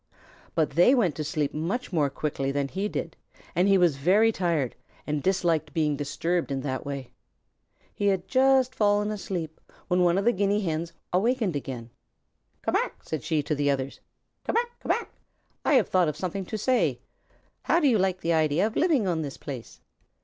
[0.55, 3.15] But they went to sleep much more quickly than he did,
[3.53, 4.73] and he was very tired
[5.05, 7.11] and disliked being disturbed in that way.
[7.93, 11.91] He had just fallen asleep when one of the Guinea Hens awakened again.
[12.63, 13.99] "Ca mac!" said she to the others.
[14.43, 14.71] "Ca mac!
[14.79, 15.11] Ca mac!
[15.63, 16.97] I have thought of something to say.
[17.61, 19.81] How do you like the idea of living on this place?"